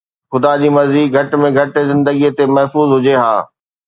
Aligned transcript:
خدا 0.31 0.51
جي 0.61 0.69
مرضي، 0.75 1.03
گهٽ 1.15 1.35
۾ 1.41 1.51
گهٽ 1.57 1.77
زندگي 1.91 2.29
ته 2.37 2.43
محفوظ 2.55 2.87
هجي 2.95 3.15
ها. 3.23 3.35